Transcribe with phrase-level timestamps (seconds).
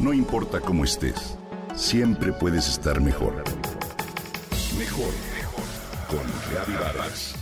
[0.00, 1.36] No importa cómo estés,
[1.76, 3.44] siempre puedes estar mejor.
[4.78, 5.64] Mejor, mejor.
[6.08, 7.34] Con Reavivadas.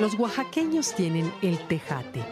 [0.00, 2.24] Los oaxaqueños tienen el tejate.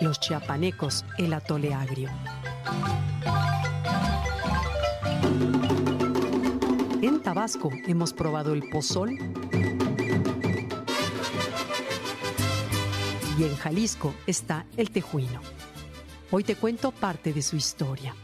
[0.00, 2.10] Los chiapanecos el atole agrio.
[7.10, 9.18] En Tabasco hemos probado el pozol.
[13.36, 15.40] Y en Jalisco está el tejuino.
[16.30, 18.14] Hoy te cuento parte de su historia.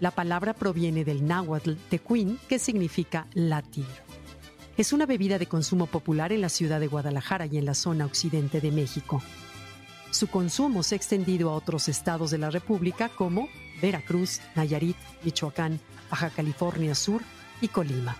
[0.00, 3.86] La palabra proviene del náhuatl tecuín, que significa latir.
[4.76, 8.04] Es una bebida de consumo popular en la ciudad de Guadalajara y en la zona
[8.04, 9.22] occidente de México.
[10.10, 13.48] Su consumo se ha extendido a otros estados de la República como
[13.80, 15.78] Veracruz, Nayarit, Michoacán,
[16.10, 17.22] Baja California Sur
[17.60, 18.16] y Colima.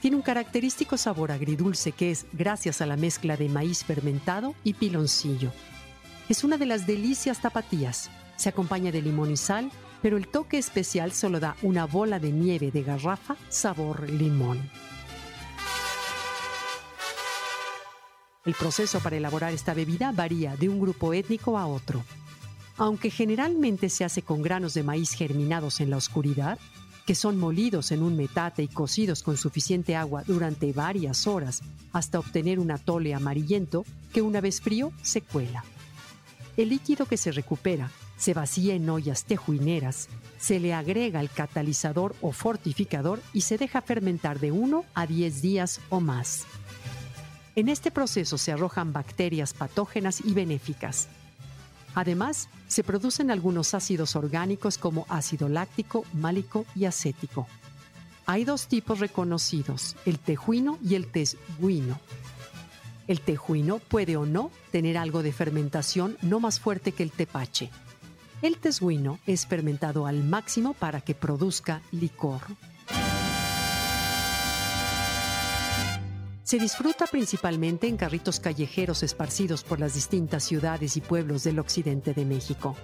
[0.00, 4.74] Tiene un característico sabor agridulce que es gracias a la mezcla de maíz fermentado y
[4.74, 5.50] piloncillo.
[6.28, 8.10] Es una de las delicias tapatías.
[8.36, 9.70] Se acompaña de limón y sal,
[10.02, 14.70] pero el toque especial solo da una bola de nieve de garrafa sabor limón.
[18.44, 22.04] El proceso para elaborar esta bebida varía de un grupo étnico a otro.
[22.76, 26.58] Aunque generalmente se hace con granos de maíz germinados en la oscuridad,
[27.06, 32.18] que son molidos en un metate y cocidos con suficiente agua durante varias horas hasta
[32.18, 35.64] obtener un atole amarillento que una vez frío se cuela.
[36.56, 42.14] El líquido que se recupera se vacía en ollas tejuineras, se le agrega el catalizador
[42.20, 46.46] o fortificador y se deja fermentar de 1 a 10 días o más.
[47.56, 51.08] En este proceso se arrojan bacterias patógenas y benéficas.
[51.94, 57.46] Además, se producen algunos ácidos orgánicos como ácido láctico, málico y acético.
[58.26, 62.00] Hay dos tipos reconocidos, el tejuino y el tesguino.
[63.06, 67.70] El tejuino puede o no tener algo de fermentación no más fuerte que el tepache.
[68.40, 72.40] El tesguino es fermentado al máximo para que produzca licor.
[76.44, 82.12] Se disfruta principalmente en carritos callejeros esparcidos por las distintas ciudades y pueblos del occidente
[82.12, 82.76] de México.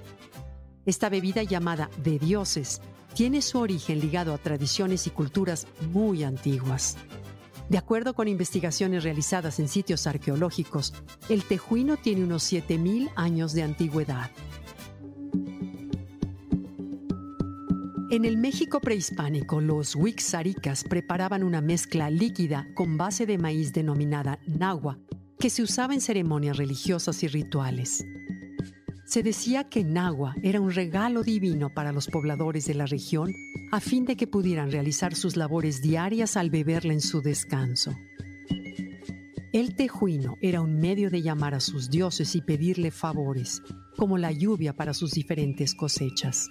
[0.86, 2.80] Esta bebida llamada de dioses
[3.14, 6.96] tiene su origen ligado a tradiciones y culturas muy antiguas.
[7.68, 10.94] De acuerdo con investigaciones realizadas en sitios arqueológicos,
[11.28, 14.30] el tejuino tiene unos 7.000 años de antigüedad.
[18.10, 24.40] En el México prehispánico, los Wixáricas preparaban una mezcla líquida con base de maíz denominada
[24.48, 24.98] nagua,
[25.38, 28.04] que se usaba en ceremonias religiosas y rituales.
[29.04, 33.32] Se decía que nagua era un regalo divino para los pobladores de la región
[33.70, 37.94] a fin de que pudieran realizar sus labores diarias al beberla en su descanso.
[39.52, 43.62] El tejuino era un medio de llamar a sus dioses y pedirle favores,
[43.96, 46.48] como la lluvia para sus diferentes cosechas.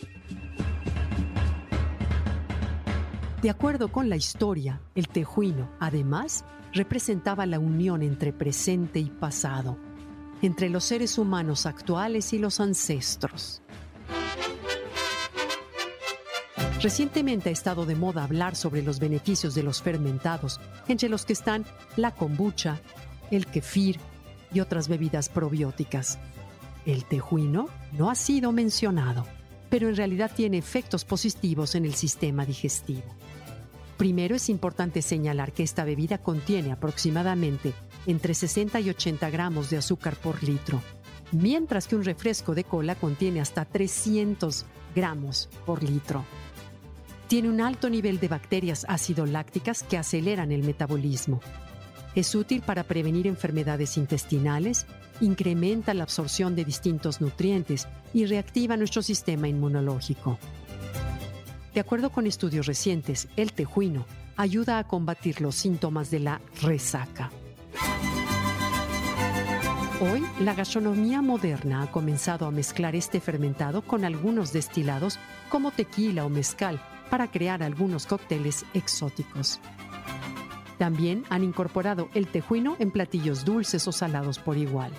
[3.42, 9.78] De acuerdo con la historia, el tejuino, además, representaba la unión entre presente y pasado,
[10.42, 13.62] entre los seres humanos actuales y los ancestros.
[16.82, 21.34] Recientemente ha estado de moda hablar sobre los beneficios de los fermentados, entre los que
[21.34, 22.82] están la kombucha,
[23.32, 24.02] el kefir
[24.54, 26.20] y otras bebidas probióticas.
[26.86, 29.26] El tejuino no ha sido mencionado,
[29.70, 33.04] pero en realidad tiene efectos positivos en el sistema digestivo.
[34.00, 37.74] Primero es importante señalar que esta bebida contiene aproximadamente
[38.08, 40.82] entre 60 y 80 gramos de azúcar por litro,
[41.34, 44.66] mientras que un refresco de cola contiene hasta 300
[44.96, 46.24] gramos por litro.
[47.28, 51.42] Tiene un alto nivel de bacterias ácido-lácticas que aceleran el metabolismo.
[52.16, 54.86] Es útil para prevenir enfermedades intestinales,
[55.20, 60.40] incrementa la absorción de distintos nutrientes y reactiva nuestro sistema inmunológico.
[61.80, 64.06] De acuerdo con estudios recientes, el tejuino
[64.36, 67.31] ayuda a combatir los síntomas de la resaca.
[70.02, 76.26] Hoy, la gastronomía moderna ha comenzado a mezclar este fermentado con algunos destilados como tequila
[76.26, 79.62] o mezcal para crear algunos cócteles exóticos.
[80.78, 84.92] También han incorporado el tejuino en platillos dulces o salados por igual.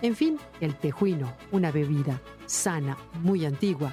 [0.00, 3.92] En fin, el tejuino, una bebida sana, muy antigua,